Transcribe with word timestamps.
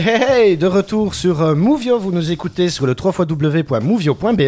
De 0.00 0.66
retour 0.66 1.14
sur 1.14 1.42
euh, 1.42 1.54
Movio, 1.54 1.98
vous 1.98 2.10
nous 2.10 2.30
écoutez 2.30 2.70
sur 2.70 2.86
le 2.86 2.96
www.movio.be. 2.98 4.40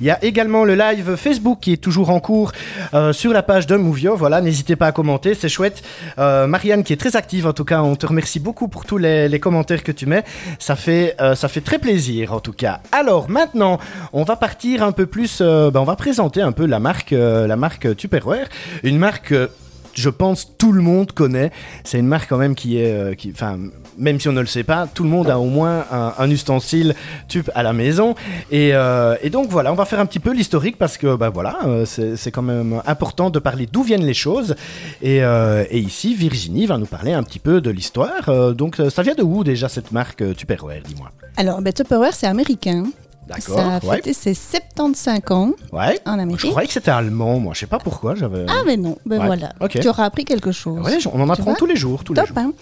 Il 0.00 0.06
y 0.06 0.10
a 0.10 0.24
également 0.24 0.64
le 0.64 0.74
live 0.74 1.16
Facebook 1.16 1.58
qui 1.60 1.74
est 1.74 1.76
toujours 1.76 2.08
en 2.08 2.20
cours 2.20 2.52
euh, 2.94 3.12
sur 3.12 3.34
la 3.34 3.42
page 3.42 3.66
de 3.66 3.76
Movio. 3.76 4.16
Voilà, 4.16 4.40
n'hésitez 4.40 4.76
pas 4.76 4.86
à 4.86 4.92
commenter, 4.92 5.34
c'est 5.34 5.50
chouette. 5.50 5.82
Euh, 6.18 6.46
Marianne 6.46 6.84
qui 6.84 6.94
est 6.94 6.96
très 6.96 7.16
active 7.16 7.46
en 7.46 7.52
tout 7.52 7.66
cas, 7.66 7.82
on 7.82 7.96
te 7.96 8.06
remercie 8.06 8.40
beaucoup 8.40 8.68
pour 8.68 8.86
tous 8.86 8.96
les, 8.96 9.38
commentaires 9.40 9.82
que 9.82 9.92
tu 9.92 10.06
mets. 10.06 10.24
Ça 10.58 10.74
fait, 10.74 11.16
très 11.64 11.78
plaisir 11.78 12.32
en 12.32 12.40
tout 12.40 12.54
cas. 12.54 12.80
Alors 12.90 13.28
maintenant, 13.28 13.78
on 14.14 14.22
va 14.22 14.36
partir 14.36 14.82
un 14.82 14.92
peu 14.92 15.04
plus, 15.04 15.42
ben, 15.42 15.76
on 15.76 15.84
va 15.84 15.96
présenter 15.96 16.40
un 16.40 16.52
peu 16.52 16.64
la 16.64 16.78
marque 16.78 17.96
Tupperware, 17.96 18.48
une 18.82 18.96
marque. 18.96 19.34
Je 19.94 20.10
pense 20.10 20.56
tout 20.58 20.72
le 20.72 20.82
monde 20.82 21.12
connaît. 21.12 21.50
C'est 21.84 21.98
une 21.98 22.06
marque 22.06 22.28
quand 22.28 22.38
même 22.38 22.54
qui 22.54 22.78
est, 22.78 22.92
euh, 22.92 23.14
qui, 23.14 23.30
enfin, 23.30 23.58
même 23.98 24.18
si 24.20 24.28
on 24.28 24.32
ne 24.32 24.40
le 24.40 24.46
sait 24.46 24.64
pas, 24.64 24.86
tout 24.86 25.04
le 25.04 25.08
monde 25.08 25.30
a 25.30 25.38
au 25.38 25.46
moins 25.46 25.84
un, 25.90 26.14
un 26.18 26.30
ustensile 26.30 26.94
tube 27.28 27.48
à 27.54 27.62
la 27.62 27.72
maison. 27.72 28.14
Et, 28.50 28.70
euh, 28.74 29.16
et 29.22 29.30
donc 29.30 29.48
voilà, 29.48 29.72
on 29.72 29.76
va 29.76 29.84
faire 29.84 30.00
un 30.00 30.06
petit 30.06 30.20
peu 30.20 30.32
l'historique 30.32 30.78
parce 30.78 30.98
que 30.98 31.16
bah 31.16 31.30
voilà, 31.30 31.58
euh, 31.66 31.84
c'est 31.86 32.30
quand 32.30 32.42
même 32.42 32.82
important 32.86 33.30
de 33.30 33.38
parler 33.38 33.66
d'où 33.70 33.82
viennent 33.82 34.06
les 34.06 34.14
choses. 34.14 34.54
Et, 35.02 35.18
et 35.18 35.78
ici, 35.78 36.14
Virginie 36.14 36.66
va 36.66 36.78
nous 36.78 36.86
parler 36.86 37.12
un 37.12 37.22
petit 37.22 37.38
peu 37.38 37.60
de 37.60 37.70
l'histoire. 37.70 38.54
Donc 38.54 38.80
ça 38.88 39.02
vient 39.02 39.14
de 39.14 39.22
où 39.22 39.44
déjà 39.44 39.68
cette 39.68 39.92
marque 39.92 40.22
Tupperware, 40.36 40.82
dis-moi? 40.84 41.10
Alors, 41.36 41.60
ben, 41.60 41.72
Tupperware, 41.72 42.14
c'est 42.14 42.26
américain. 42.26 42.84
D'accord. 43.26 43.56
Ça 43.56 43.76
a 43.76 43.84
ouais. 43.86 43.96
fêté 43.96 44.12
ses 44.12 44.34
75 44.76 45.20
ans 45.30 45.52
Ouais. 45.72 46.00
en 46.04 46.16
Je 46.16 46.20
Amérique. 46.20 46.50
croyais 46.50 46.66
que 46.66 46.72
c'était 46.72 46.90
allemand, 46.90 47.38
moi. 47.38 47.54
Je 47.54 47.60
sais 47.60 47.66
pas 47.66 47.78
pourquoi. 47.78 48.14
J'avais. 48.14 48.44
Ah, 48.48 48.62
mais 48.66 48.76
non, 48.76 48.96
ben 49.06 49.20
Ouais, 49.20 49.26
voilà. 49.26 49.52
ok. 49.60 49.78
Tu 49.80 49.88
auras 49.88 50.04
appris 50.04 50.24
quelque 50.24 50.50
chose. 50.52 50.80
Ouais, 50.84 50.98
on 51.12 51.20
en 51.20 51.30
apprend 51.30 51.54
tous 51.54 51.66
les 51.66 51.76
jours, 51.76 52.02
tous 52.04 52.12
les 52.14 52.20
Top, 52.20 52.28
jours. 52.28 52.38
hein. 52.38 52.52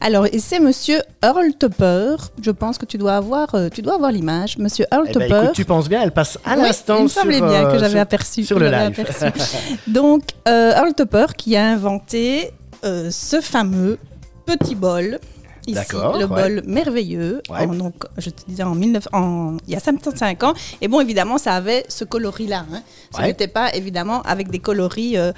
Alors, 0.00 0.26
et 0.32 0.38
c'est 0.38 0.60
monsieur 0.60 1.02
Earl 1.22 1.52
Tupper. 1.58 2.16
Je 2.42 2.50
pense 2.50 2.78
que 2.78 2.86
tu 2.86 2.96
dois 2.96 3.16
avoir, 3.16 3.54
euh, 3.54 3.68
tu 3.68 3.82
dois 3.82 3.94
avoir 3.94 4.10
l'image. 4.10 4.56
Monsieur 4.56 4.86
Earl 4.90 5.04
Eh 5.08 5.12
ben, 5.12 5.20
Tupper. 5.26 5.40
écoute, 5.42 5.54
tu 5.54 5.64
penses 5.66 5.88
bien, 5.90 6.00
elle 6.02 6.12
passe 6.12 6.38
à 6.46 6.56
Oui, 6.56 6.62
l'instant 6.62 6.96
il 6.98 7.02
me 7.04 7.08
sur, 7.08 7.20
semblait 7.20 7.40
bien 7.42 7.66
euh, 7.66 7.72
que 7.72 7.78
j'avais 7.78 7.90
sur- 7.92 8.00
aperçu. 8.00 8.44
sur 8.44 8.58
le 8.58 8.70
j'avais 8.70 8.88
live. 8.88 9.00
aperçu. 9.00 9.26
Donc, 9.86 10.22
euh, 10.48 10.72
Earl 10.74 10.94
Tupper 10.94 11.26
qui 11.36 11.54
a 11.56 11.66
inventé 11.66 12.50
euh, 12.84 13.10
ce 13.10 13.42
fameux 13.42 13.98
petit 14.46 14.74
bol. 14.74 15.18
Ici, 15.66 15.78
le 15.92 16.24
ouais. 16.24 16.26
bol 16.26 16.62
merveilleux. 16.66 17.42
Ouais. 17.50 17.60
En- 17.66 17.74
donc, 17.74 17.94
je 18.18 18.30
te 18.30 18.42
disais 18.48 18.62
en 18.62 18.74
19, 18.74 19.08
en- 19.12 19.56
il 19.66 19.72
y 19.74 19.76
a 19.76 19.80
75 19.80 20.36
ans. 20.44 20.54
Et 20.80 20.88
bon, 20.88 21.00
évidemment, 21.00 21.38
ça 21.38 21.54
avait 21.54 21.84
ce 21.88 22.04
coloris-là. 22.04 22.64
Hein. 22.72 22.82
Ce 23.14 23.20
Ouais. 23.20 23.26
n'était 23.28 23.48
pas 23.48 23.74
évidemment 23.74 24.22
avec 24.22 24.50
des 24.50 24.58
coloris 24.58 25.16
euh, 25.16 25.32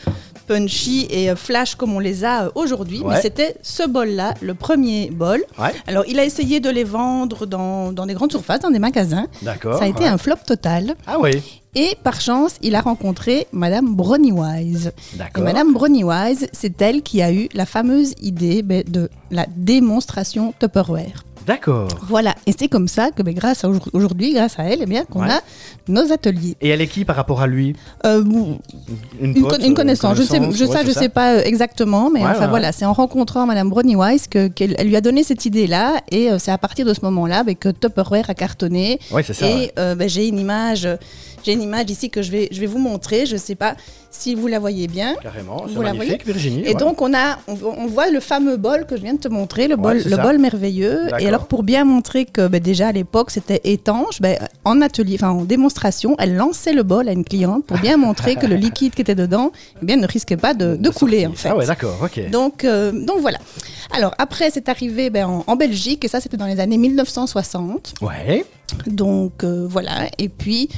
punchy 0.47 1.07
et 1.11 1.31
euh, 1.31 1.37
flash 1.37 1.75
comme 1.75 1.93
on 1.95 1.99
les 1.99 2.25
a 2.25 2.45
euh, 2.45 2.51
aujourd'hui, 2.55 3.03
mais 3.07 3.21
c'était 3.21 3.57
ce 3.63 3.87
bol-là, 3.87 4.35
le 4.41 4.55
premier 4.55 5.11
bol. 5.11 5.43
Alors, 5.87 6.05
il 6.09 6.19
a 6.19 6.25
essayé 6.25 6.61
de 6.61 6.71
les 6.71 6.85
vendre 6.85 7.47
dans, 7.47 7.93
dans 7.93 8.07
des 8.07 8.15
grandes 8.15 8.33
surfaces, 8.33 8.61
dans 8.61 8.71
des 8.71 8.79
magasins. 8.79 9.27
d'accord. 9.43 9.79
Ça 9.79 9.85
a 9.85 9.89
été 9.89 10.07
un 10.07 10.19
flop 10.19 10.37
total. 10.47 10.95
Ah 11.07 11.17
oui, 11.21 11.62
Et 11.75 11.97
par 12.05 12.21
chance, 12.21 12.57
il 12.61 12.75
a 12.75 12.83
rencontré 12.83 13.47
Madame 13.51 13.95
Brownie-Wise. 13.95 14.93
Et 15.15 15.17
d'accord. 15.17 15.43
Madame 15.43 15.73
Brownie-Wise, 15.73 16.49
c'est 16.53 16.83
elle 16.83 17.01
qui 17.01 17.23
a 17.23 17.33
eu 17.33 17.49
la 17.55 17.65
fameuse 17.65 18.15
idée 18.21 18.63
ben, 18.63 18.85
de 18.87 19.09
la 19.31 19.47
démonstration 19.57 20.53
Tupperware. 20.59 21.25
D'accord. 21.47 21.89
Voilà, 22.09 22.35
et 22.47 22.53
c'est 22.57 22.69
comme 22.69 22.89
ça 22.89 23.11
que 23.11 23.23
ben, 23.23 23.35
grâce 23.35 23.65
à 23.65 23.69
aujourd- 23.69 23.89
aujourd'hui, 23.93 24.33
grâce 24.35 24.59
à 24.59 24.65
elle, 24.65 24.81
eh 24.83 24.87
bien, 24.87 25.05
qu'on 25.05 25.23
Ouais. 25.23 25.31
a 25.31 25.41
nos 25.89 26.13
ateliers. 26.13 26.57
Et 26.61 26.69
elle 26.69 26.81
est 26.81 26.87
qui 26.87 27.05
par 27.05 27.17
rapport 27.17 27.41
à 27.43 27.47
lui? 27.47 27.75
Euh, 28.07 28.23
une, 29.21 29.35
pote, 29.43 29.59
con- 29.59 29.65
une 29.65 29.73
euh, 29.73 29.75
connaissance, 29.75 30.17
je 30.17 30.23
sais, 30.23 30.39
je, 30.53 30.65
ouais, 30.65 30.73
ça, 30.73 30.85
je 30.85 30.91
sais 30.91 31.09
pas 31.09 31.35
euh, 31.35 31.43
exactement, 31.45 32.11
mais 32.11 32.21
Ouais, 32.21 32.31
enfin 32.31 32.47
voilà, 32.49 32.73
c'est 32.73 32.85
en 32.85 32.93
rencontrant 32.93 33.47
Madame 33.47 33.69
Brownie-Wise 33.71 34.27
que- 34.29 34.49
qu'elle 34.49 34.75
elle 34.79 34.87
lui 34.89 34.97
a 34.97 35.01
donné 35.01 35.25
cette 35.25 35.45
idée-là, 35.45 35.97
et 36.11 36.31
euh, 36.31 36.39
c'est 36.39 36.51
à 36.53 36.59
partir 36.59 36.87
de 36.87 36.95
ce 36.95 37.01
moment-là 37.03 37.43
ben, 37.45 37.55
que 37.57 37.69
Tupperware 37.71 38.31
a 38.31 38.35
cartonné. 38.35 38.99
Oui, 39.11 39.23
c'est 39.25 39.35
ça. 39.35 39.49
Et 39.49 39.73
euh, 39.79 39.95
ben, 39.95 40.09
j'ai 40.09 40.29
une 40.29 40.39
image, 40.39 40.87
j'ai 41.45 41.53
une 41.55 41.63
image 41.63 41.91
ici 41.91 42.09
que 42.11 42.23
je 42.23 42.31
vais, 42.31 42.49
je 42.53 42.61
vais 42.61 42.67
vous 42.67 42.79
montrer. 42.79 43.27
Je 43.27 43.35
ne 43.35 43.39
sais 43.41 43.55
pas 43.57 43.75
si 44.11 44.35
vous 44.35 44.47
la 44.47 44.59
voyez 44.59 44.87
bien. 44.89 45.15
Carrément, 45.23 45.65
c'est 45.67 45.75
vous 45.75 45.83
la 45.83 45.95
magnifique, 45.95 46.25
Virginie. 46.27 46.63
Et 46.67 46.75
donc 46.75 47.01
on 47.01 47.13
a, 47.15 47.39
on, 47.49 47.57
on 47.79 47.87
voit 47.87 48.11
le 48.11 48.21
fameux 48.21 48.57
bol 48.59 48.85
que 48.87 48.97
je 48.97 49.03
viens 49.03 49.15
de 49.15 49.19
te 49.21 49.29
montrer, 49.29 49.69
le 49.69 49.77
bol, 49.77 49.97
le 49.97 50.03
ça. 50.03 50.17
bol 50.23 50.39
merveilleux. 50.39 51.09
Et 51.19 51.31
alors 51.33 51.47
pour 51.47 51.63
bien 51.63 51.87
montrer 51.87 52.27
que 52.27 52.47
ben, 52.47 52.61
déjà 52.61 52.89
à 52.89 52.93
l'époque 52.93 53.31
c'était 53.31 53.63
étanche, 53.65 54.21
ben, 54.21 54.37
en 54.67 54.83
atelier, 54.83 55.15
enfin 55.15 55.31
en 55.31 55.45
démonstration, 55.45 56.15
elle 56.19 56.37
lançait 56.37 56.75
le 56.75 56.83
bol 56.83 57.09
à 57.09 57.13
une 57.13 57.25
cliente 57.25 57.65
pour 57.65 57.79
bien 57.79 57.97
montrer 57.97 58.37
que 58.37 58.45
le 58.45 58.57
liquide 58.67 58.95
qui 58.95 59.01
était 59.01 59.15
dedans, 59.15 59.51
eh 59.81 59.87
bien 59.87 59.97
ne 59.97 60.07
risquait 60.07 60.37
pas 60.37 60.53
de, 60.53 60.77
de 60.77 60.91
couler 60.91 61.27
en 61.27 61.33
fait. 61.33 61.49
Ah 61.49 61.57
ouais, 61.57 61.65
d'accord, 61.65 61.97
ok. 62.03 62.29
Donc, 62.31 62.65
euh, 62.65 62.93
donc 62.93 63.21
voilà. 63.21 63.39
Alors 63.97 64.15
après, 64.19 64.51
c'est 64.51 64.69
arrivé 64.69 65.09
ben, 65.09 65.25
en, 65.27 65.45
en 65.47 65.57
Belgique, 65.57 66.05
et 66.05 66.09
ça 66.09 66.21
c'était 66.21 66.37
dans 66.37 66.45
les 66.45 66.61
années 66.61 66.77
1960. 66.77 67.95
Ouais, 68.03 68.45
Donc 68.87 69.43
euh, 69.43 69.67
voilà, 69.67 70.09
et 70.19 70.29
puis, 70.29 70.69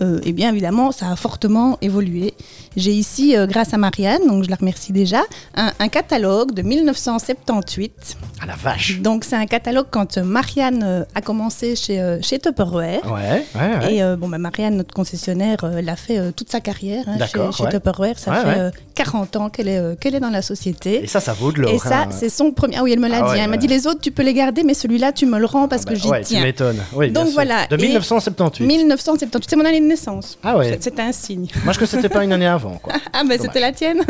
euh, 0.00 0.20
eh 0.22 0.32
bien 0.32 0.50
évidemment, 0.50 0.92
ça 0.92 1.10
a 1.10 1.16
fortement 1.16 1.76
évolué. 1.82 2.34
J'ai 2.76 2.92
ici, 2.92 3.36
euh, 3.36 3.46
grâce 3.46 3.72
à 3.74 3.78
Marianne, 3.78 4.26
donc 4.26 4.44
je 4.44 4.50
la 4.50 4.56
remercie 4.56 4.92
déjà, 4.92 5.22
un, 5.54 5.72
un 5.78 5.88
catalogue 5.88 6.52
de 6.52 6.62
1978. 6.62 8.16
ah 8.40 8.46
la 8.46 8.54
vache. 8.56 9.00
Donc 9.00 9.24
c'est 9.24 9.36
un 9.36 9.46
catalogue 9.46 9.86
quand 9.90 10.18
euh, 10.18 10.22
Marianne 10.24 10.82
euh, 10.84 11.04
a 11.14 11.20
commencé 11.20 11.76
chez, 11.76 12.18
chez 12.22 12.38
Tupperware. 12.38 13.00
Ouais, 13.10 13.44
ouais, 13.54 13.76
ouais. 13.86 13.94
Et 13.94 14.16
bon, 14.16 14.28
bah, 14.28 14.38
Marianne, 14.38 14.76
notre 14.76 14.94
concessionnaire, 14.94 15.58
elle 15.76 15.88
a 15.88 15.96
fait 15.96 16.32
toute 16.32 16.50
sa 16.50 16.60
carrière 16.60 17.04
hein, 17.06 17.16
chez, 17.18 17.52
chez. 17.64 17.68
Tupperware. 17.70 18.18
Ça 18.18 18.32
fait 18.34 18.46
ouais. 18.46 18.54
euh, 18.58 18.70
40 18.94 19.36
ans 19.36 19.50
qu'elle 19.50 19.68
est, 19.68 19.98
qu'elle 20.00 20.14
est 20.14 20.20
dans 20.20 20.30
la 20.30 20.42
société. 20.42 21.04
Et 21.04 21.06
ça, 21.06 21.20
ça 21.20 21.32
vaut 21.32 21.52
de 21.52 21.60
l'or. 21.60 21.72
Et 21.72 21.78
ça, 21.78 22.02
hein. 22.02 22.08
c'est 22.10 22.28
son 22.28 22.52
premier. 22.52 22.76
Ah 22.78 22.82
oui, 22.82 22.92
elle 22.92 23.00
me 23.00 23.08
l'a 23.08 23.24
Ah 23.24 23.34
dit. 23.34 23.40
hein. 23.40 23.44
Elle 23.44 23.50
m'a 23.50 23.56
dit 23.56 23.66
les 23.66 23.86
autres, 23.86 24.00
tu 24.00 24.10
peux 24.10 24.22
les 24.22 24.34
garder, 24.34 24.62
mais 24.64 24.74
celui-là, 24.74 25.12
tu 25.12 25.26
me 25.26 25.38
le 25.38 25.46
rends 25.46 25.68
parce 25.68 25.82
Ah 25.82 25.90
bah 25.90 25.92
que 25.94 25.98
j'y 26.00 26.08
ouais, 26.08 26.20
tu 26.20 26.26
tiens. 26.28 26.42
m'étonnes. 26.42 26.80
Oui, 26.94 27.10
Donc 27.10 27.26
sûr. 27.26 27.34
voilà, 27.34 27.66
De 27.66 27.76
et- 27.76 27.82
1978. 27.86 28.66
1978, 28.66 29.46
c'est 29.50 29.56
mon 29.56 29.64
année 29.64 29.80
de 29.80 29.86
naissance. 29.86 30.38
Ah 30.42 30.56
ouais. 30.56 30.78
C'est- 30.80 30.94
un 30.98 31.10
signe. 31.12 31.48
Moi, 31.64 31.72
je 31.72 31.78
que 31.80 31.86
c'était 31.86 32.08
pas 32.08 32.22
une 32.22 32.32
année 32.32 32.46
avant, 32.46 32.63
quoi. 32.72 32.92
Ah, 33.12 33.22
ben 33.28 33.38
c'était 33.40 33.60
la 33.60 33.72
tienne. 33.72 34.00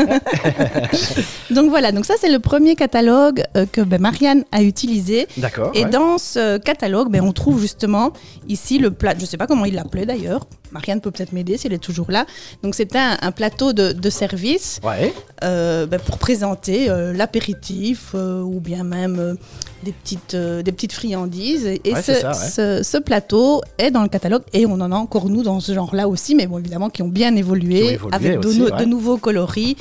donc 1.51 1.69
voilà, 1.69 1.93
donc 1.93 2.05
ça, 2.05 2.15
c'est 2.19 2.31
le 2.31 2.39
premier 2.39 2.75
catalogue 2.75 3.43
euh, 3.57 3.67
que 3.71 3.81
ben, 3.81 4.01
Marianne 4.01 4.45
a 4.53 4.63
utilisé. 4.63 5.27
D'accord. 5.37 5.71
Et 5.75 5.85
ouais. 5.85 5.91
dans 5.91 6.19
ce 6.19 6.59
catalogue, 6.59 7.11
ben, 7.11 7.23
on 7.23 7.33
trouve 7.33 7.61
justement 7.61 8.13
ici 8.49 8.79
le 8.79 8.91
plat, 8.91 9.15
je 9.17 9.23
ne 9.23 9.27
sais 9.27 9.37
pas 9.37 9.47
comment 9.47 9.65
il 9.65 9.75
l'appelait 9.75 10.07
d'ailleurs. 10.07 10.47
Marianne 10.75 11.01
peut 11.01 11.11
peut-être 11.11 11.33
m'aider 11.33 11.57
si 11.57 11.69
elle 11.69 11.73
est 11.73 11.79
toujours 11.79 12.11
là. 12.11 12.27
Donc 12.63 12.75
c'était 12.75 12.99
un, 12.99 13.17
un 13.23 13.31
plateau 13.33 13.73
de, 13.73 13.93
de 13.93 14.11
service 14.11 14.81
Ouais, 14.83 15.15
euh, 15.45 15.87
ben, 15.87 16.01
pour 16.01 16.19
présenter 16.19 16.91
euh, 16.91 17.13
l'apéritif 17.13 18.11
euh, 18.15 18.43
ou 18.43 18.61
bien 18.61 18.83
même 18.85 19.37
des, 19.85 19.93
petites, 19.93 20.35
des 20.37 20.73
petites 20.73 20.93
friandises. 20.93 21.67
Et, 21.67 21.81
Ouais, 21.93 22.03
ce, 22.03 22.13
c'est 22.13 22.21
ça, 22.21 22.29
ouais. 22.31 22.35
ce- 22.35 22.83
ce 22.83 22.97
plateau 22.99 23.63
est 23.79 23.91
dans 23.93 24.03
le 24.03 24.09
catalogue 24.09 24.43
et 24.53 24.67
on 24.67 24.73
en 24.81 24.91
a 24.91 24.97
encore 24.97 25.29
nous 25.29 25.43
dans 25.45 25.61
ce 25.61 25.73
genre-là 25.73 26.09
aussi, 26.09 26.35
mais 26.35 26.47
bon 26.47 26.59
évidemment 26.59 26.91
qui 26.91 27.03
ont 27.03 27.09
bien 27.09 27.35
évolué, 27.37 27.79
Qui 27.79 27.85
ont 27.85 28.09
évolué 28.11 28.15
avec 28.15 28.41
de, 28.41 28.49
aussi, 28.49 28.87
nouveaux 28.87 29.17
coloris, 29.19 29.77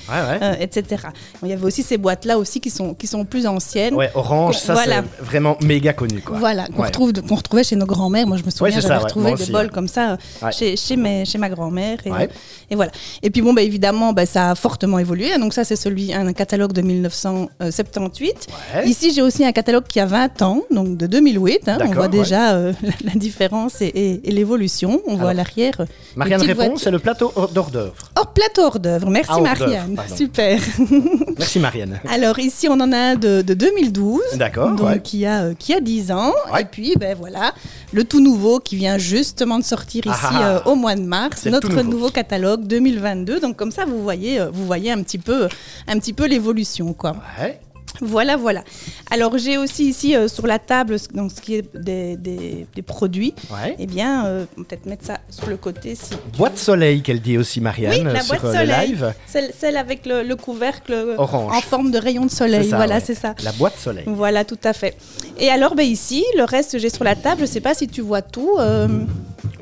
etc. 0.59 1.03
Il 1.41 1.49
y 1.49 1.53
avait 1.53 1.65
aussi 1.65 1.83
ces 1.83 1.97
boîtes-là 1.97 2.37
aussi 2.37 2.59
qui 2.61 2.69
sont, 2.69 2.93
qui 2.93 3.07
sont 3.07 3.25
plus 3.25 3.47
anciennes. 3.47 3.95
Ouais, 3.95 4.11
orange, 4.13 4.57
ça, 4.59 4.73
Voilà. 4.73 5.03
c'est 5.17 5.23
vraiment 5.25 5.57
méga 5.61 5.93
connu, 5.93 6.21
quoi. 6.21 6.37
Voilà, 6.37 6.67
qu'on 6.67 6.81
Ouais. 6.81 6.87
retrouve, 6.87 7.13
qu'on 7.13 7.35
retrouvait 7.35 7.63
chez 7.63 7.75
nos 7.75 7.85
grands-mères. 7.85 8.27
Moi, 8.27 8.37
je 8.37 8.43
me 8.43 8.49
souviens, 8.51 8.79
j'avais 8.79 8.97
retrouvé 8.97 9.33
des 9.35 9.45
bols 9.47 9.65
ouais. 9.65 9.69
comme 9.71 9.87
ça 9.87 10.17
chez, 10.51 10.75
chez, 10.85 10.95
mes, 10.95 11.25
chez 11.25 11.37
ma 11.37 11.49
grand-mère. 11.49 11.97
Et, 12.05 12.11
Ouais. 12.11 12.29
et 12.69 12.75
voilà. 12.75 12.91
Et 13.21 13.29
puis, 13.29 13.41
bon, 13.41 13.53
bah, 13.53 13.61
évidemment, 13.61 14.13
bah, 14.13 14.25
ça 14.25 14.51
a 14.51 14.55
fortement 14.55 14.99
évolué. 14.99 15.37
Donc, 15.39 15.53
ça, 15.53 15.63
c'est 15.63 15.75
celui, 15.75 16.13
un 16.13 16.31
catalogue 16.33 16.73
de 16.73 16.81
1978. 16.81 18.47
Ouais. 18.75 18.87
Ici, 18.87 19.11
j'ai 19.13 19.21
aussi 19.21 19.45
un 19.45 19.51
catalogue 19.51 19.85
qui 19.87 19.99
a 19.99 20.05
20 20.05 20.41
ans, 20.41 20.61
donc 20.71 20.97
de 20.97 21.07
2008. 21.07 21.69
hein. 21.69 21.77
On 21.81 21.91
voit 21.91 22.07
déjà 22.07 22.53
euh, 22.53 22.73
la, 22.81 22.91
la 23.13 23.19
différence 23.19 23.81
et, 23.81 23.85
et- 23.87 24.21
et 24.29 24.31
l'évolution. 24.31 25.01
On 25.07 25.15
voit 25.15 25.31
à 25.31 25.33
l'arrière. 25.33 25.73
euh, 25.81 25.85
Marianne 26.15 26.41
répond, 26.41 26.75
c'est 26.77 26.91
le 26.91 26.99
plateau 26.99 27.31
hors 27.35 27.49
d'hors 27.49 27.71
d'œuvre. 27.71 27.93
Oh, 28.19 28.23
plateau 28.33 28.63
hors 28.63 28.79
d'œuvre. 28.79 29.09
Merci, 29.09 29.31
Ah, 29.35 29.41
Marianne. 29.41 29.97
Super. 30.15 30.59
Merci, 31.37 31.59
Marianne. 31.59 31.99
Alors, 32.09 32.39
ici, 32.39 32.67
on 32.69 32.73
en 32.79 32.91
a 32.91 32.97
un 32.97 33.15
de, 33.15 33.41
de 33.41 33.53
2012. 33.53 34.21
D'accord, 34.35 34.71
Donc, 34.75 34.87
ouais. 34.87 35.01
qui, 35.01 35.25
a, 35.25 35.43
euh, 35.43 35.53
qui 35.57 35.73
a 35.73 35.79
10 35.79 36.11
ans. 36.11 36.33
Ouais. 36.53 36.61
Et 36.61 36.65
puis, 36.65 36.93
ben 36.99 37.15
voilà, 37.19 37.53
le 37.93 38.03
tout 38.03 38.19
nouveau 38.19 38.59
qui 38.59 38.75
vient 38.75 38.97
justement 38.97 39.59
de 39.59 39.63
sortir 39.63 40.05
ici 40.05 40.13
Ah 40.23 40.29
ah. 40.33 40.49
euh, 40.55 40.71
au 40.71 40.75
mois 40.75 40.95
de 40.95 41.01
mars, 41.01 41.45
notre 41.45 41.69
nouveau. 41.69 41.83
nouveau 41.83 42.09
catalogue 42.09 42.65
2022. 42.65 43.39
Donc, 43.39 43.55
comme 43.55 43.71
ça, 43.71 43.85
vous 43.85 44.01
voyez, 44.01 44.39
euh, 44.39 44.49
vous 44.51 44.65
voyez 44.65 44.91
un 44.91 45.01
petit 45.03 45.19
peu, 45.19 45.47
un 45.87 45.99
petit 45.99 46.13
peu 46.13 46.25
l'évolution, 46.25 46.93
quoi. 46.93 47.15
Ouais. 47.39 47.59
Voilà, 48.01 48.37
voilà. 48.37 48.63
Alors, 49.11 49.37
j'ai 49.37 49.57
aussi 49.57 49.85
ici 49.87 50.15
euh, 50.15 50.27
sur 50.27 50.47
la 50.47 50.59
table, 50.59 50.97
ce- 50.99 51.07
donc, 51.09 51.31
ce 51.31 51.39
qui 51.41 51.55
est 51.55 51.75
des, 51.77 52.17
des- 52.17 52.65
des 52.73 52.81
produits. 52.81 53.33
Ouais. 53.51 53.75
Eh 53.79 53.85
bien, 53.85 54.25
euh, 54.25 54.45
peut-être 54.55 54.85
mettre 54.85 55.05
ça 55.05 55.19
sur 55.29 55.47
le 55.47 55.57
côté. 55.57 55.95
Si 55.95 56.11
Boîte 56.37 56.57
soleil 56.57 57.01
qu'elle 57.01 57.21
dit 57.21 57.37
aussi, 57.37 57.61
Marianne, 57.61 58.07
oui, 58.07 58.13
la 58.13 58.21
sur 58.21 58.35
boîte 58.39 58.55
euh, 58.55 58.61
le 58.63 58.67
soleil. 58.71 58.87
live. 58.89 59.13
Celle, 59.27 59.51
celle 59.57 59.77
avec 59.77 60.05
le, 60.05 60.23
le 60.23 60.35
couvercle 60.35 61.15
Orange. 61.17 61.55
en 61.55 61.61
forme 61.61 61.91
de 61.91 61.97
rayon 61.99 62.25
de 62.25 62.31
soleil. 62.31 62.69
Ça, 62.69 62.77
voilà, 62.77 62.95
ouais. 62.95 63.03
c'est 63.05 63.15
ça. 63.15 63.35
La 63.43 63.51
boîte 63.51 63.77
soleil. 63.77 64.03
Voilà, 64.07 64.43
tout 64.43 64.59
à 64.63 64.73
fait. 64.73 64.97
Et 65.39 65.49
alors, 65.49 65.75
ben, 65.75 65.83
ici, 65.87 66.23
le 66.37 66.43
reste, 66.43 66.77
j'ai 66.79 66.89
sur 66.89 67.03
la 67.03 67.15
table. 67.15 67.37
Je 67.37 67.41
ne 67.43 67.47
sais 67.47 67.61
pas 67.61 67.73
si 67.73 67.87
tu 67.87 68.01
vois 68.01 68.21
tout. 68.21 68.55
euh, 68.59 68.87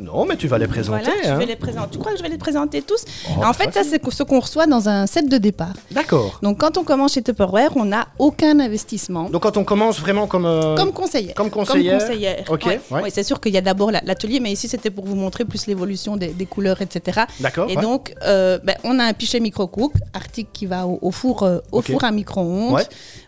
Non, 0.01 0.25
mais 0.25 0.35
tu 0.35 0.47
vas 0.47 0.57
les 0.57 0.67
présenter. 0.67 1.03
Voilà, 1.05 1.21
je 1.23 1.29
hein. 1.29 1.37
vais 1.37 1.45
les 1.45 1.55
présenter. 1.55 1.91
Tu 1.91 1.97
crois 1.99 2.11
que 2.11 2.17
je 2.17 2.23
vais 2.23 2.29
les 2.29 2.37
présenter 2.37 2.81
tous 2.81 3.03
Oh, 3.29 3.43
En 3.43 3.53
fait, 3.53 3.71
ça, 3.73 3.83
c'est 3.83 4.01
ce 4.11 4.23
qu'on 4.23 4.39
reçoit 4.39 4.65
dans 4.65 4.89
un 4.89 5.05
set 5.05 5.29
de 5.29 5.37
départ. 5.37 5.73
D'accord. 5.91 6.39
Donc, 6.41 6.57
quand 6.59 6.77
on 6.77 6.83
commence 6.83 7.13
chez 7.13 7.21
Tupperware, 7.21 7.71
on 7.77 7.85
n'a 7.85 8.07
aucun 8.19 8.59
investissement. 8.59 9.29
Donc 9.29 9.43
quand 9.43 9.57
on 9.57 9.63
commence 9.63 9.99
vraiment 9.99 10.27
comme... 10.27 10.45
euh, 10.45 10.75
Comme 10.75 10.91
conseillère. 10.91 11.35
Comme 11.35 11.49
conseillère. 11.49 11.99
conseillère. 11.99 12.43
Ok, 12.49 12.65
Ouais. 12.65 12.81
ouais. 12.91 13.01
Ouais, 13.03 13.09
c'est 13.09 13.23
sûr 13.23 13.39
qu'il 13.39 13.53
y 13.53 13.57
a 13.57 13.61
d'abord 13.61 13.91
la- 13.91 14.01
l'atelier, 14.03 14.39
mais 14.39 14.51
ici 14.51 14.67
c'était 14.67 14.89
pour 14.89 15.05
vous 15.05 15.15
montrer 15.15 15.45
plus 15.45 15.67
l'évolution 15.67 16.17
des, 16.17 16.29
des 16.29 16.45
couleurs, 16.45 16.81
etc. 16.81 17.21
D'accord. 17.39 17.69
Et 17.69 17.75
donc, 17.75 18.13
euh, 18.23 18.59
ben, 18.63 18.75
on 18.83 18.97
a 18.99 19.03
un 19.03 19.13
pichet 19.13 19.39
micro-coupe, 19.39 19.97
article 20.13 20.49
qui 20.51 20.65
va 20.65 20.87
au, 20.87 20.97
au 21.01 21.11
four, 21.11 21.43
euh, 21.43 21.59
au 21.71 21.81
four 21.81 22.03
à 22.03 22.11
micro-ondes. 22.11 22.81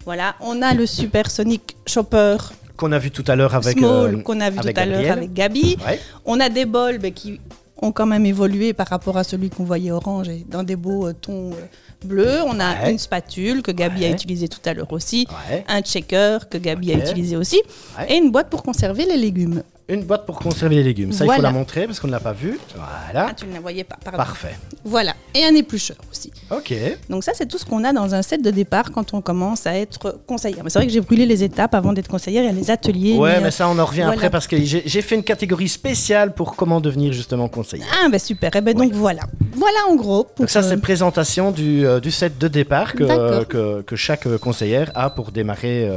Voilà, 0.05 0.35
on 0.41 0.61
a 0.61 0.73
le 0.73 0.85
Supersonic 0.85 1.75
Chopper 1.85 2.37
Qu'on 2.77 2.91
a 2.91 2.99
vu 2.99 3.11
tout 3.11 3.23
à 3.27 3.35
l'heure 3.35 3.53
avec... 3.55 3.77
Small 3.77 4.15
euh, 4.15 4.21
qu'on 4.21 4.39
a 4.39 4.49
vu 4.49 4.59
avec 4.59 4.75
tout 4.75 4.81
à 4.81 4.85
l'heure 4.85 4.95
Gabriel. 5.01 5.17
avec 5.17 5.33
Gabi. 5.33 5.77
Ouais. 5.87 5.99
On 6.25 6.39
a 6.39 6.49
des 6.49 6.65
bols 6.65 6.99
qui 7.13 7.39
ont 7.81 7.91
quand 7.91 8.05
même 8.05 8.25
évolué 8.25 8.73
par 8.73 8.87
rapport 8.87 9.17
à 9.17 9.23
celui 9.23 9.49
qu'on 9.49 9.63
voyait 9.65 9.91
orange 9.91 10.29
et 10.29 10.45
dans 10.49 10.63
des 10.63 10.75
beaux 10.75 11.07
euh, 11.07 11.13
tons 11.13 11.51
euh, 11.51 12.05
bleus. 12.07 12.39
On 12.45 12.59
a 12.59 12.83
Ouais. 12.83 12.91
une 12.91 12.97
spatule 12.97 13.61
que 13.61 13.71
Gabi 13.71 14.05
a 14.05 14.09
utilisée 14.09 14.47
tout 14.47 14.61
à 14.65 14.73
l'heure 14.73 14.91
aussi. 14.91 15.27
Un 15.67 15.81
checker 15.81 16.37
que 16.49 16.57
Gabi 16.57 16.93
a 16.93 16.97
utilisé 16.97 17.35
aussi. 17.35 17.61
Et 18.07 18.15
une 18.15 18.31
boîte 18.31 18.49
pour 18.49 18.63
conserver 18.63 19.05
les 19.05 19.17
légumes. 19.17 19.61
Une 19.89 20.03
boîte 20.03 20.25
pour 20.25 20.39
conserver 20.39 20.77
les 20.77 20.83
légumes. 20.83 21.11
Ça, 21.11 21.25
il 21.25 21.31
faut 21.31 21.41
la 21.41 21.51
montrer 21.51 21.87
parce 21.87 21.99
qu'on 21.99 22.07
ne 22.07 22.13
l'a 22.13 22.21
pas 22.21 22.31
vu. 22.31 22.57
Voilà. 22.73 23.27
Ah, 23.29 23.33
tu 23.33 23.45
ne 23.45 23.53
la 23.53 23.59
voyais 23.59 23.83
pas, 23.83 23.97
pardon. 24.01 24.17
Parfait. 24.17 24.55
Voilà. 24.85 25.13
Et 25.35 25.43
un 25.43 25.53
éplucheur 25.55 25.97
aussi. 26.09 26.31
Ok. 26.51 26.73
Donc 27.09 27.25
ça, 27.25 27.33
c'est 27.35 27.47
tout 27.47 27.57
ce 27.57 27.65
qu'on 27.65 27.83
a 27.83 27.91
dans 27.91 28.15
un 28.15 28.21
set 28.21 28.41
de 28.41 28.49
départ 28.49 28.91
quand 28.91 29.13
on 29.13 29.21
commence 29.21 29.67
à 29.67 29.75
être 29.75 30.21
conseillère. 30.25 30.63
Mais 30.63 30.69
c'est 30.69 30.79
vrai 30.79 30.87
que 30.87 30.93
j'ai 30.93 31.01
brûlé 31.01 31.25
les 31.25 31.43
étapes 31.43 31.75
avant 31.75 31.91
d'être 31.91 32.07
conseillère. 32.07 32.43
Il 32.43 32.45
y 32.45 32.49
a 32.49 32.53
les 32.53 32.71
ateliers. 32.71 33.17
Ouais, 33.17 33.33
mais, 33.33 33.41
mais 33.41 33.47
euh, 33.47 33.51
ça, 33.51 33.67
on 33.67 33.77
en 33.77 33.85
revient 33.85 34.01
voilà. 34.03 34.13
après 34.13 34.29
parce 34.29 34.47
que 34.47 34.55
j'ai 34.57 35.01
fait 35.01 35.15
une 35.15 35.23
catégorie 35.23 35.67
spéciale 35.67 36.33
pour 36.33 36.55
comment 36.55 36.79
devenir 36.79 37.11
justement 37.11 37.49
conseiller. 37.49 37.83
Ah, 37.91 38.07
ben 38.09 38.19
super. 38.19 38.51
Eh 38.55 38.61
ben 38.61 38.73
donc 38.73 38.93
voilà. 38.93 39.23
Voilà 39.53 39.79
en 39.89 39.95
gros. 39.95 40.23
Pour, 40.23 40.45
Donc 40.45 40.49
ça, 40.49 40.63
c'est 40.63 40.75
euh, 40.75 40.79
présentation 40.79 41.51
du, 41.51 41.85
euh, 41.85 41.99
du 41.99 42.11
set 42.11 42.37
de 42.37 42.47
départ 42.47 42.93
que, 42.93 43.43
que, 43.43 43.81
que 43.81 43.95
chaque 43.97 44.27
euh, 44.27 44.37
conseillère 44.37 44.91
a 44.95 45.09
pour 45.09 45.31
démarrer. 45.31 45.89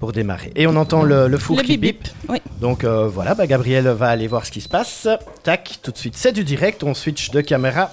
Pour 0.00 0.10
démarrer. 0.12 0.50
Et 0.56 0.66
on 0.66 0.74
entend 0.74 1.02
le, 1.04 1.28
le 1.28 1.38
four 1.38 1.58
le 1.58 1.62
qui 1.62 1.76
bip 1.78 2.02
bip. 2.02 2.08
Oui. 2.28 2.38
Donc 2.60 2.82
euh, 2.82 3.06
voilà, 3.06 3.34
bah, 3.36 3.46
Gabriel 3.46 3.86
va 3.88 4.08
aller 4.08 4.26
voir 4.26 4.44
ce 4.46 4.50
qui 4.50 4.60
se 4.60 4.68
passe. 4.68 5.06
Tac, 5.44 5.78
tout 5.82 5.92
de 5.92 5.98
suite, 5.98 6.14
c'est 6.16 6.32
du 6.32 6.42
direct. 6.42 6.82
On 6.82 6.94
switch 6.94 7.30
de 7.30 7.40
caméra. 7.42 7.92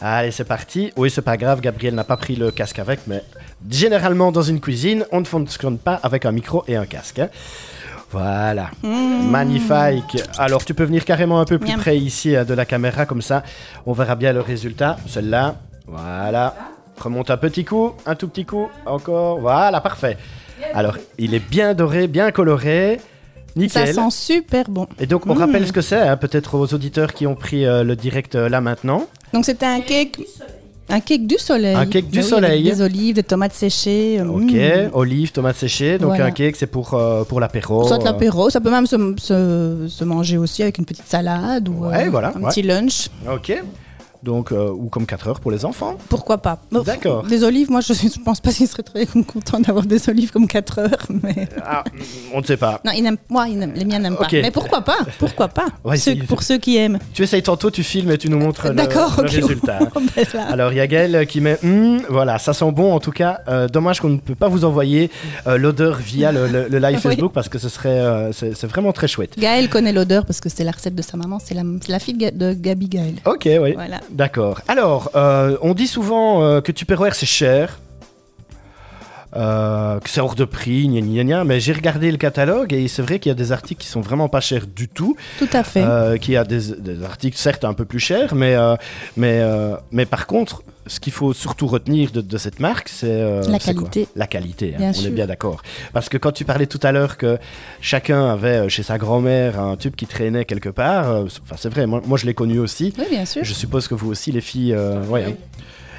Allez, 0.00 0.30
c'est 0.30 0.44
parti. 0.44 0.92
Oui, 0.96 1.10
c'est 1.10 1.22
pas 1.22 1.36
grave, 1.36 1.60
Gabriel 1.60 1.94
n'a 1.94 2.04
pas 2.04 2.16
pris 2.16 2.36
le 2.36 2.50
casque 2.50 2.78
avec, 2.78 3.00
mais 3.06 3.22
généralement 3.70 4.30
dans 4.30 4.42
une 4.42 4.60
cuisine, 4.60 5.04
on 5.10 5.20
ne 5.20 5.24
fonctionne 5.24 5.78
pas 5.78 5.94
avec 6.02 6.26
un 6.26 6.32
micro 6.32 6.64
et 6.68 6.76
un 6.76 6.86
casque. 6.86 7.18
hein. 7.18 7.28
Voilà, 8.12 8.70
magnifique. 8.84 10.22
Alors 10.38 10.64
tu 10.64 10.74
peux 10.74 10.84
venir 10.84 11.04
carrément 11.04 11.40
un 11.40 11.44
peu 11.44 11.58
plus 11.58 11.70
Miam. 11.70 11.80
près 11.80 11.98
ici 11.98 12.36
euh, 12.36 12.44
de 12.44 12.54
la 12.54 12.64
caméra, 12.64 13.04
comme 13.04 13.20
ça 13.22 13.42
on 13.84 13.92
verra 13.94 14.14
bien 14.14 14.32
le 14.32 14.40
résultat. 14.40 14.96
Celle-là, 15.08 15.56
voilà. 15.86 16.54
Remonte 16.98 17.30
un 17.30 17.36
petit 17.36 17.64
coup, 17.64 17.92
un 18.06 18.14
tout 18.14 18.28
petit 18.28 18.44
coup, 18.44 18.68
encore. 18.86 19.38
Voilà, 19.40 19.80
parfait. 19.80 20.16
Alors, 20.74 20.96
il 21.18 21.34
est 21.34 21.46
bien 21.50 21.74
doré, 21.74 22.06
bien 22.08 22.30
coloré. 22.30 22.98
Ça 22.98 23.60
Nickel. 23.80 23.94
sent 23.94 24.10
super 24.10 24.68
bon. 24.68 24.86
Et 25.00 25.06
donc, 25.06 25.26
on 25.26 25.34
Mm. 25.34 25.38
rappelle 25.38 25.66
ce 25.66 25.72
que 25.72 25.80
c'est, 25.80 25.96
hein, 26.00 26.16
peut-être 26.18 26.54
aux 26.58 26.74
auditeurs 26.74 27.14
qui 27.14 27.26
ont 27.26 27.34
pris 27.34 27.64
euh, 27.64 27.84
le 27.84 27.96
direct 27.96 28.34
euh, 28.34 28.48
là 28.50 28.60
maintenant. 28.60 29.06
Donc 29.32 29.44
c'était 29.46 29.64
un 29.66 29.80
cake. 29.80 30.20
Un 30.88 31.00
cake 31.00 31.26
du 31.26 31.36
soleil. 31.38 31.74
Un 31.74 31.86
cake 31.86 32.08
du 32.10 32.18
oui, 32.20 32.24
soleil. 32.24 32.62
Des 32.62 32.80
olives, 32.80 33.14
des 33.16 33.22
tomates 33.22 33.54
séchées. 33.54 34.20
euh, 34.20 34.26
Ok, 34.28 34.52
mm. 34.52 34.90
olives, 34.94 35.32
tomates 35.32 35.56
séchées. 35.56 35.98
Donc, 35.98 36.10
Voilà. 36.10 36.26
un 36.26 36.30
cake, 36.32 36.54
c'est 36.56 36.66
pour, 36.66 36.94
euh, 36.94 37.24
pour 37.24 37.40
l'apéro. 37.40 37.86
Soit 37.88 38.02
l'apéro, 38.04 38.50
ça 38.50 38.60
peut 38.60 38.70
même 38.70 38.86
se, 38.86 38.96
se- 39.16 39.86
se 39.88 40.04
manger 40.04 40.36
aussi 40.38 40.62
avec 40.62 40.78
une 40.78 40.84
petite 40.84 41.06
salade 41.08 41.68
ou 41.68 41.86
Ouais, 41.86 42.08
voilà, 42.08 42.32
un 42.36 42.40
ouais. 42.42 42.50
petit 42.50 42.62
lunch. 42.62 43.08
Ok. 43.30 43.52
Donc, 44.22 44.52
euh, 44.52 44.70
ou 44.70 44.88
comme 44.88 45.06
4 45.06 45.28
heures 45.28 45.40
pour 45.40 45.50
les 45.50 45.64
enfants. 45.64 45.96
Pourquoi 46.08 46.38
pas 46.38 46.58
D'accord. 46.84 47.24
Des 47.26 47.42
olives, 47.44 47.70
moi 47.70 47.80
je 47.80 47.92
ne 48.18 48.24
pense 48.24 48.40
pas 48.40 48.52
qu'il 48.52 48.66
serait 48.68 48.82
très 48.82 49.06
content 49.06 49.60
d'avoir 49.60 49.84
des 49.86 50.08
olives 50.08 50.30
comme 50.32 50.46
4 50.46 50.78
heures. 50.80 51.06
Mais... 51.22 51.48
Ah, 51.64 51.84
on 52.34 52.40
ne 52.40 52.44
sait 52.44 52.56
pas. 52.56 52.80
Non, 52.84 52.92
ils 52.94 53.06
moi, 53.28 53.48
ils 53.48 53.58
les 53.74 53.84
miens 53.84 53.98
n'aiment 53.98 54.16
pas. 54.16 54.26
Mais 54.32 54.50
pourquoi 54.50 54.80
pas 54.82 54.98
Pourquoi 55.18 55.48
pas 55.48 55.66
Ouais, 55.84 55.96
Ceux- 55.96 56.14
c'est- 56.14 56.22
Pour 56.26 56.42
ceux 56.42 56.58
qui 56.58 56.76
aiment. 56.76 56.98
Tu 57.14 57.22
essayes 57.22 57.42
tantôt, 57.42 57.70
tu 57.70 57.82
filmes 57.82 58.10
et 58.10 58.18
tu 58.18 58.28
nous 58.28 58.38
montres 58.38 58.68
le, 58.68 58.74
D'accord, 58.74 59.14
le 59.22 59.28
résultat. 59.28 59.78
Ben. 60.16 60.40
Alors, 60.48 60.72
il 60.72 60.76
y 60.76 60.80
a 60.80 60.86
Gaël 60.86 61.26
qui 61.26 61.40
met 61.40 61.58
Hum, 61.64 62.00
voilà, 62.08 62.38
ça 62.38 62.52
sent 62.52 62.70
bon 62.72 62.92
en 62.92 63.00
tout 63.00 63.10
cas. 63.12 63.40
Euh, 63.48 63.68
dommage 63.68 64.00
qu'on 64.00 64.08
ne 64.08 64.18
peut 64.18 64.34
pas 64.34 64.48
vous 64.48 64.64
envoyer 64.64 65.10
euh, 65.46 65.56
l'odeur 65.58 65.96
via 65.96 66.32
le, 66.32 66.46
le- 66.48 66.68
le 66.68 66.78
live 66.78 66.96
Oui. 66.96 67.00
Facebook 67.02 67.32
parce 67.32 67.48
que 67.48 67.58
ce 67.58 67.68
serait, 67.68 68.30
c'est 68.32 68.66
vraiment 68.66 68.92
très 68.92 69.08
chouette. 69.08 69.34
Gaël 69.38 69.68
connaît 69.68 69.92
l'odeur 69.92 70.24
parce 70.26 70.40
que 70.40 70.48
c'est 70.48 70.64
la 70.64 70.70
recette 70.72 70.94
de 70.94 71.02
sa 71.02 71.16
maman. 71.16 71.38
C'est 71.42 71.54
la, 71.54 71.62
la 71.88 71.98
fille 71.98 72.14
de 72.16 72.52
Gabi 72.54 72.88
Gaël. 72.88 73.14
Ok, 73.24 73.42
oui. 73.60 73.72
Voilà. 73.74 74.00
D'accord. 74.10 74.60
Alors, 74.68 75.10
euh, 75.14 75.56
on 75.62 75.74
dit 75.74 75.86
souvent 75.86 76.42
euh, 76.42 76.60
que 76.60 76.72
Tupperware 76.72 77.14
c'est 77.14 77.26
cher. 77.26 77.78
Euh, 79.34 79.98
que 80.00 80.08
c'est 80.08 80.20
hors 80.20 80.34
de 80.34 80.44
prix, 80.44 80.86
gna 80.88 81.00
gna 81.00 81.24
gna, 81.24 81.44
mais 81.44 81.60
j'ai 81.60 81.72
regardé 81.72 82.10
le 82.10 82.16
catalogue 82.16 82.72
et 82.72 82.88
c'est 82.88 83.02
vrai 83.02 83.18
qu'il 83.18 83.30
y 83.30 83.32
a 83.32 83.34
des 83.34 83.52
articles 83.52 83.80
qui 83.82 83.88
sont 83.88 84.00
vraiment 84.00 84.28
pas 84.28 84.40
chers 84.40 84.66
du 84.66 84.88
tout, 84.88 85.16
Tout 85.38 85.48
à 85.52 85.62
fait. 85.64 85.82
euh, 85.82 86.16
qu'il 86.16 86.34
y 86.34 86.36
a 86.36 86.44
des, 86.44 86.72
des 86.78 87.02
articles 87.04 87.36
certes 87.36 87.64
un 87.64 87.74
peu 87.74 87.84
plus 87.84 87.98
chers, 88.00 88.34
mais, 88.34 88.54
euh, 88.54 88.76
mais, 89.16 89.40
euh, 89.40 89.76
mais 89.90 90.06
par 90.06 90.26
contre, 90.26 90.62
ce 90.88 91.00
qu'il 91.00 91.12
faut 91.12 91.32
surtout 91.32 91.66
retenir 91.66 92.12
de, 92.12 92.20
de 92.20 92.38
cette 92.38 92.60
marque, 92.60 92.88
c'est 92.88 93.08
euh, 93.10 93.42
La 93.48 93.58
qualité. 93.58 94.06
La 94.14 94.28
qualité, 94.28 94.74
hein, 94.78 94.82
on 94.90 94.92
sûr. 94.92 95.08
est 95.08 95.10
bien 95.10 95.26
d'accord. 95.26 95.62
Parce 95.92 96.08
que 96.08 96.16
quand 96.16 96.30
tu 96.30 96.44
parlais 96.44 96.66
tout 96.66 96.78
à 96.84 96.92
l'heure 96.92 97.16
que 97.16 97.38
chacun 97.80 98.28
avait 98.30 98.68
chez 98.68 98.84
sa 98.84 98.96
grand-mère 98.96 99.58
un 99.60 99.76
tube 99.76 99.96
qui 99.96 100.06
traînait 100.06 100.44
quelque 100.44 100.68
part, 100.68 101.10
euh, 101.10 101.24
c'est- 101.28 101.40
enfin 101.42 101.56
c'est 101.58 101.68
vrai, 101.70 101.86
moi, 101.86 102.00
moi 102.06 102.16
je 102.16 102.26
l'ai 102.26 102.34
connu 102.34 102.60
aussi. 102.60 102.94
Oui, 102.98 103.04
bien 103.10 103.24
sûr. 103.24 103.42
Je 103.44 103.52
suppose 103.52 103.88
que 103.88 103.94
vous 103.96 104.08
aussi, 104.10 104.30
les 104.30 104.40
filles. 104.40 104.74
euh, 104.74 105.02
ouais, 105.06 105.24
hein. 105.24 105.32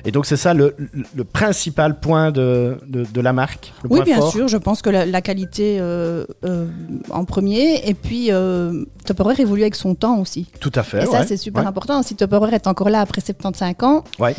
Et 0.06 0.12
donc, 0.12 0.26
c'est 0.26 0.38
ça 0.38 0.54
le, 0.54 0.76
le- 0.78 1.04
le 1.16 1.24
principal 1.24 2.00
point 2.00 2.32
de, 2.32 2.78
de, 2.88 3.04
de 3.04 3.22
la 3.22 3.34
marque 3.34 3.74
le 3.84 3.90
Oui, 3.90 3.98
point 3.98 4.06
bien 4.06 4.18
fort. 4.18 4.32
sûr. 4.32 4.48
Je 4.48 4.58
pense 4.58 4.82
que 4.82 4.90
la, 4.90 5.06
la 5.06 5.22
qualité 5.22 5.78
euh, 5.80 6.26
euh, 6.46 6.68
en 7.10 7.26
premier. 7.26 7.88
Et 7.88 7.94
puis, 7.94 8.32
euh, 8.32 8.86
Tupperware 9.06 9.40
évolue 9.40 9.62
avec 9.64 9.76
son 9.76 9.96
temps 9.96 10.20
aussi. 10.20 10.48
Tout 10.60 10.72
à 10.76 10.84
fait. 10.84 11.04
Et 11.04 11.06
ça, 11.06 11.24
c'est 11.26 11.38
super 11.38 11.64
ouais. 11.64 11.68
important. 11.68 12.02
Si 12.04 12.16
Tupperware 12.16 12.54
est 12.54 12.68
encore 12.68 12.90
là 12.90 13.02
après 13.02 13.22
75 13.22 13.76
ans, 13.84 14.04
Ouais. 14.20 14.36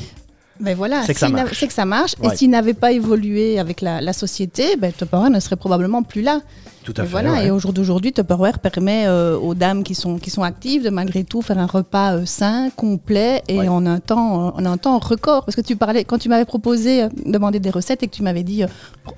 Ben 0.61 0.77
voilà, 0.77 1.03
C'est 1.05 1.15
que 1.15 1.21
ça 1.21 1.29
marche. 1.29 1.59
c'est 1.59 1.67
que 1.67 1.73
ça 1.73 1.85
marche. 1.85 2.15
Ouais. 2.23 2.33
Et 2.33 2.37
s'il 2.37 2.51
n'avait 2.51 2.75
pas 2.75 2.93
évolué 2.93 3.59
avec 3.59 3.81
la, 3.81 4.01
la 4.01 4.13
société, 4.13 4.77
ben, 4.77 4.93
Tupperware 4.93 5.31
ne 5.31 5.41
serait 5.41 5.57
probablement 5.57 6.03
plus 6.03 6.23
là. 6.23 6.41
Tout 6.85 6.95
à 6.97 7.03
Et 7.03 7.05
fait. 7.07 7.11
voilà. 7.11 7.33
ouais. 7.33 7.47
Et 7.47 7.51
au 7.51 7.59
jour 7.59 7.73
d'aujourd'hui, 7.73 8.13
Tupperware 8.13 8.59
permet 8.61 9.05
euh, 9.07 9.37
aux 9.37 9.55
dames 9.55 9.83
qui 9.85 9.95
sont, 9.95 10.19
qui 10.19 10.31
sont 10.31 10.43
actives 10.43 10.83
de 10.83 10.89
malgré 10.91 11.23
tout 11.25 11.43
faire 11.43 11.59
un 11.59 11.67
repas 11.67 12.15
euh, 12.15 12.25
sain, 12.25 12.71
complet 12.75 13.43
et 13.49 13.59
Ouais. 13.59 13.69
en, 13.69 13.85
un 13.87 13.99
temps, 14.01 14.55
en 14.57 14.65
un 14.65 14.77
temps 14.79 14.99
record. 14.99 15.45
Parce 15.45 15.55
que 15.55 15.61
tu 15.61 15.77
parlais, 15.77 16.05
quand 16.05 16.17
tu 16.19 16.29
m'avais 16.31 16.47
proposé 16.47 17.03
euh, 17.05 17.09
demander 17.27 17.61
des 17.61 17.71
recettes 17.71 18.03
et 18.03 18.07
que 18.09 18.15
tu 18.15 18.23
m'avais 18.23 18.43
dit 18.43 18.63
euh, 18.65 18.69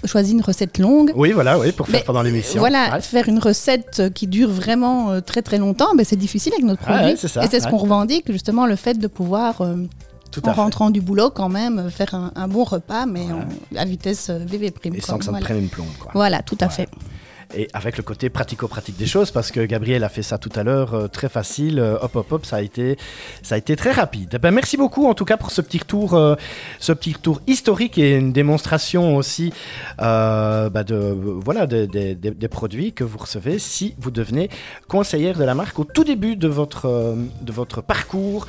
choisis 0.04 0.32
une 0.32 0.42
recette 0.42 0.78
longue. 0.78 1.12
Oui, 1.14 1.30
voilà, 1.32 1.58
oui, 1.58 1.70
pour 1.72 1.86
faire 1.86 2.02
pendant 2.04 2.22
l'émission. 2.22 2.58
Voilà, 2.58 3.00
faire 3.00 3.28
une 3.28 3.38
recette 3.38 3.98
euh, 4.00 4.10
qui 4.10 4.26
dure 4.26 4.50
vraiment 4.50 5.10
euh, 5.10 5.20
très 5.20 5.42
très 5.42 5.58
longtemps, 5.58 5.94
ben, 5.96 6.04
c'est 6.04 6.16
difficile 6.16 6.52
avec 6.54 6.64
notre 6.64 6.82
Ah 6.86 6.98
produit. 6.98 7.16
ça, 7.16 7.44
et 7.44 7.46
c'est 7.48 7.60
ce 7.60 7.68
qu'on 7.68 7.76
revendique, 7.76 8.30
justement, 8.32 8.66
le 8.66 8.74
fait 8.76 8.94
de 8.98 9.06
pouvoir, 9.06 9.60
euh, 9.60 9.76
Tout 10.30 10.46
en 10.48 10.54
fait. 10.54 10.60
rentrant 10.60 10.90
du 10.90 11.00
boulot, 11.00 11.30
quand 11.30 11.48
même, 11.48 11.78
euh, 11.78 11.90
faire 11.90 12.14
un, 12.14 12.30
un 12.36 12.46
bon 12.48 12.64
repas, 12.64 13.04
mais 13.06 13.26
en- 13.32 13.76
à 13.76 13.84
vitesse 13.84 14.30
euh, 14.30 14.38
VV 14.38 14.70
prime. 14.70 14.94
Et 14.94 14.98
quoi. 15.00 15.06
sans 15.08 15.18
que 15.18 15.24
ça 15.24 15.30
me 15.32 15.36
voilà. 15.36 15.44
prenne 15.44 15.58
une 15.64 15.68
plombe. 15.68 15.88
Quoi. 15.98 16.12
Voilà, 16.14 16.42
tout 16.42 16.58
à 16.60 16.68
fait. 16.68 16.88
Et 17.52 17.68
avec 17.72 17.96
le 17.96 18.04
côté 18.04 18.30
pratico-pratique 18.30 18.96
des 18.96 19.06
choses, 19.06 19.32
parce 19.32 19.50
que 19.50 19.58
Gabriel 19.66 20.04
a 20.04 20.08
fait 20.08 20.22
ça 20.22 20.38
tout 20.38 20.50
à 20.54 20.62
l'heure, 20.62 20.94
euh, 20.94 21.08
très 21.08 21.28
facile, 21.28 21.80
euh, 21.80 21.96
hop, 22.00 22.14
hop, 22.14 22.30
hop, 22.32 22.46
ça 22.46 22.56
a 22.56 22.60
été, 22.60 22.96
ça 23.42 23.56
a 23.56 23.58
été 23.58 23.74
très 23.74 23.90
rapide. 23.90 24.28
Eh 24.34 24.38
Ben, 24.38 24.52
merci 24.52 24.76
beaucoup 24.76 25.08
en 25.08 25.14
tout 25.14 25.24
cas 25.24 25.36
pour 25.36 25.50
ce 25.50 25.60
petit 25.60 25.78
retour, 25.78 26.14
euh, 26.14 26.36
ce 26.78 26.92
petit 26.92 27.12
retour 27.12 27.40
historique 27.48 27.98
et 27.98 28.16
une 28.16 28.32
démonstration 28.32 29.16
aussi 29.16 29.52
euh, 30.00 30.70
bah, 30.70 30.84
de, 30.84 30.96
voilà, 31.44 31.66
des- 31.66 31.88
produits 32.48 32.92
que 32.92 33.02
vous 33.04 33.18
recevez 33.18 33.58
si 33.58 33.94
vous 33.98 34.10
devenez 34.12 34.48
conseillère 34.86 35.36
de 35.36 35.44
la 35.44 35.54
marque 35.56 35.78
au 35.80 35.84
tout 35.84 36.04
début 36.04 36.36
de 36.36 36.46
votre, 36.48 37.16
de 37.42 37.52
votre 37.52 37.80
parcours 37.82 38.46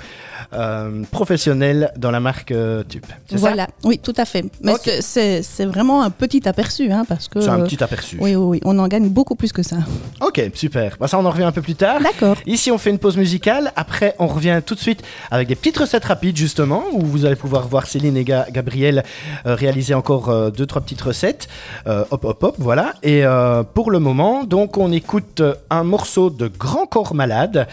euh, 0.54 1.04
professionnel 1.12 1.92
dans 1.98 2.12
la 2.12 2.20
marque 2.20 2.54
Tube. 2.90 3.06
Voilà, 3.32 3.68
oui, 3.84 3.98
tout 4.00 4.14
à 4.18 4.26
fait. 4.26 4.46
Mais 4.62 4.74
Ok. 4.74 4.90
c'est- 5.02 5.42
vraiment 5.66 6.04
un 6.04 6.10
petit 6.10 6.48
aperçu, 6.48 6.92
hein, 6.92 7.06
parce 7.08 7.28
que. 7.28 7.40
C'est 7.42 7.50
un 7.50 7.62
petit 7.62 7.82
aperçu. 7.84 8.18
Oui, 8.20 8.36
oui, 8.36 8.44
oui, 8.58 8.62
on 8.66 8.78
en 8.80 8.88
gagne 8.92 9.10
beaucoup 9.10 9.36
plus 9.36 9.52
que 9.52 9.64
ça. 9.64 9.78
Ok, 10.20 10.42
super. 10.54 10.98
Bah, 11.00 11.08
ça, 11.08 11.18
on 11.18 11.26
en 11.26 11.30
revient 11.32 11.44
un 11.44 11.52
peu 11.52 11.62
plus 11.62 11.76
tard. 11.76 12.00
D'accord. 12.02 12.36
Ici, 12.46 12.70
on 12.72 12.78
fait 12.78 12.90
une 12.90 13.00
pause 13.00 13.18
musicale. 13.18 13.72
Après, 13.76 14.16
on 14.20 14.28
revient 14.28 14.62
tout 14.66 14.76
de 14.76 14.80
suite 14.80 15.02
avec 15.32 15.48
des 15.48 15.56
petites 15.56 15.78
recettes 15.78 16.06
rapides, 16.06 16.38
justement, 16.38 16.84
où 16.92 17.02
vous 17.06 17.26
allez 17.26 17.36
pouvoir 17.36 17.68
voir 17.68 17.88
Céline 17.88 18.18
et 18.18 18.24
Ga- 18.24 18.48
Gabriel 18.52 19.04
euh, 19.46 19.56
réaliser 19.56 19.94
encore 19.94 20.30
euh, 20.30 20.50
deux, 20.52 20.66
trois 20.66 20.82
petites 20.82 21.02
recettes. 21.02 21.48
Euh, 21.88 22.04
hop, 22.12 22.26
hop, 22.26 22.44
hop, 22.44 22.56
voilà. 22.60 22.94
Et 23.02 23.26
euh, 23.26 23.64
pour 23.64 23.90
le 23.92 24.00
moment, 24.00 24.44
donc, 24.44 24.78
on 24.78 24.92
écoute 24.92 25.42
un 25.70 25.84
morceau 25.84 26.30
de 26.30 26.48
Grand 26.48 26.86
Corps 26.86 27.16
Malade 27.16 27.68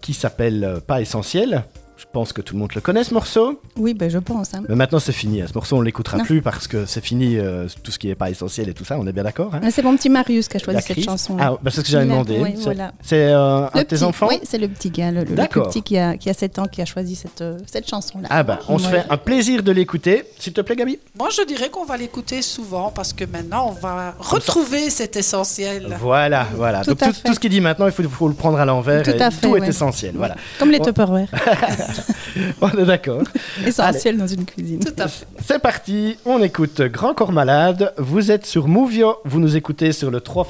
qui 0.00 0.14
s'appelle 0.14 0.80
Pas 0.86 1.00
Essentiel. 1.02 1.64
Je 1.96 2.04
pense 2.12 2.32
que 2.32 2.40
tout 2.42 2.54
le 2.54 2.60
monde 2.60 2.74
le 2.74 2.80
connaît 2.80 3.04
ce 3.04 3.14
morceau. 3.14 3.60
Oui, 3.76 3.94
ben 3.94 4.10
je 4.10 4.18
pense. 4.18 4.54
hein. 4.54 4.62
Mais 4.68 4.74
maintenant 4.74 4.98
c'est 4.98 5.12
fini. 5.12 5.40
Ce 5.46 5.54
morceau 5.54 5.76
on 5.76 5.82
l'écoutera 5.82 6.18
Non. 6.18 6.24
plus 6.24 6.42
parce 6.42 6.66
que 6.66 6.84
c'est 6.84 7.02
fini 7.04 7.36
euh, 7.38 7.66
tout 7.84 7.92
ce 7.92 7.98
qui 7.98 8.08
n'est 8.08 8.14
pas 8.16 8.28
essentiel 8.28 8.68
et 8.68 8.74
tout 8.74 8.84
ça. 8.84 8.98
On 8.98 9.06
est 9.06 9.12
bien 9.12 9.22
d'accord. 9.22 9.54
hein 9.54 9.60
Mais 9.62 9.70
C'est 9.70 9.82
mon 9.82 9.96
petit 9.96 10.08
Marius 10.10 10.48
qui 10.48 10.56
a 10.56 10.60
choisi 10.60 10.80
cette 10.82 11.00
chanson. 11.04 11.36
Ah, 11.38 11.52
bah, 11.62 11.70
c'est 11.70 11.80
ce 11.80 11.84
que 11.84 11.90
j'avais 11.90 12.06
demandé. 12.06 12.38
oui, 12.40 12.54
C'est- 12.56 12.64
voilà. 12.64 12.92
Euh, 13.12 13.68
un 13.72 13.78
de 13.78 13.84
tes 13.86 14.02
enfants 14.02 14.26
Oui, 14.28 14.40
c'est 14.42 14.58
le 14.58 14.68
petit 14.68 14.90
gars, 14.90 15.12
le, 15.12 15.24
petit 15.24 15.82
qui 15.82 15.96
a, 15.96 16.16
qui 16.16 16.28
a 16.28 16.34
7 16.34 16.58
ans 16.58 16.66
qui 16.66 16.82
a 16.82 16.84
choisi 16.84 17.14
cette, 17.14 17.40
euh, 17.40 17.58
cette 17.66 17.88
chanson-là. 17.88 18.26
Ah 18.30 18.42
bah, 18.42 18.58
on 18.68 18.78
se 18.78 18.88
fait 18.88 19.04
un 19.08 19.16
plaisir 19.16 19.62
de 19.62 19.70
l'écouter. 19.70 20.24
S'il 20.38 20.52
te 20.52 20.60
plaît, 20.60 20.74
Gabi. 20.76 20.98
Moi, 21.16 21.28
je 21.30 21.46
dirais 21.46 21.68
qu'on 21.70 21.84
va 21.84 21.96
l'écouter 21.96 22.42
souvent 22.42 22.90
parce 22.90 23.12
que 23.12 23.24
maintenant, 23.24 23.68
on 23.68 23.80
va 23.80 24.14
retrouver 24.18 24.90
cet 24.90 25.16
essentiel. 25.16 25.96
Voilà, 26.00 26.48
voilà. 26.56 26.82
Tout 26.82 26.90
Donc 26.90 27.02
à 27.02 27.06
tout, 27.08 27.12
fait. 27.12 27.28
tout 27.28 27.34
ce 27.34 27.38
qu'il 27.38 27.50
dit 27.50 27.60
maintenant, 27.60 27.86
il 27.86 27.92
faut, 27.92 28.02
faut 28.08 28.28
le 28.28 28.34
prendre 28.34 28.58
à 28.58 28.64
l'envers. 28.64 29.02
Tout 29.04 29.12
à 29.20 29.30
fait, 29.30 29.40
tout 29.46 29.56
est 29.56 29.60
ouais. 29.60 29.68
essentiel. 29.68 30.14
Voilà. 30.16 30.34
Comme 30.58 30.70
les 30.70 30.80
Tupperware. 30.80 31.28
On 32.60 32.70
est 32.70 32.84
d'accord. 32.84 33.22
Essentiel 33.66 34.16
dans 34.16 34.26
une 34.26 34.44
cuisine. 34.44 34.80
Tout 34.80 34.94
à 34.98 35.08
fait. 35.08 35.26
C'est 35.44 35.58
parti, 35.58 36.16
on 36.24 36.42
écoute 36.42 36.80
Grand 36.82 37.14
Corps 37.14 37.32
Malade. 37.32 37.92
Vous 37.98 38.30
êtes 38.30 38.46
sur 38.46 38.68
Movio, 38.68 39.16
vous 39.24 39.40
nous 39.40 39.56
écoutez 39.56 39.92
sur 39.92 40.10
le 40.10 40.20
3 40.20 40.46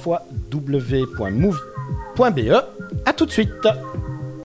w.movie.be. 0.51 1.61
A 3.07 3.13
tout 3.13 3.27
de 3.27 3.31
suite. 3.31 3.69